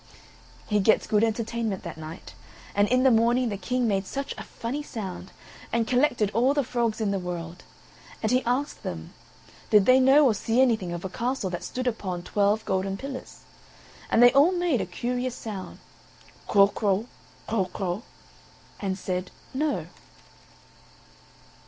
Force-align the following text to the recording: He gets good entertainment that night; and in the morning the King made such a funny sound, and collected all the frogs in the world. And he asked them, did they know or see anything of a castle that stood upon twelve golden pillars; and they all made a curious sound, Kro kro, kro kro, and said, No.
He 0.65 0.79
gets 0.79 1.05
good 1.05 1.23
entertainment 1.23 1.83
that 1.83 1.95
night; 1.95 2.33
and 2.73 2.87
in 2.87 3.03
the 3.03 3.11
morning 3.11 3.49
the 3.49 3.55
King 3.57 3.87
made 3.87 4.07
such 4.07 4.33
a 4.35 4.41
funny 4.43 4.81
sound, 4.81 5.31
and 5.71 5.85
collected 5.87 6.31
all 6.31 6.55
the 6.55 6.63
frogs 6.63 6.99
in 6.99 7.11
the 7.11 7.19
world. 7.19 7.61
And 8.23 8.31
he 8.31 8.43
asked 8.43 8.81
them, 8.81 9.13
did 9.69 9.85
they 9.85 9.99
know 9.99 10.25
or 10.25 10.33
see 10.33 10.59
anything 10.59 10.91
of 10.91 11.05
a 11.05 11.09
castle 11.09 11.51
that 11.51 11.63
stood 11.63 11.85
upon 11.85 12.23
twelve 12.23 12.65
golden 12.65 12.97
pillars; 12.97 13.41
and 14.09 14.23
they 14.23 14.33
all 14.33 14.53
made 14.53 14.81
a 14.81 14.87
curious 14.87 15.35
sound, 15.35 15.77
Kro 16.47 16.67
kro, 16.69 17.05
kro 17.47 17.65
kro, 17.65 18.01
and 18.79 18.97
said, 18.97 19.29
No. 19.53 19.85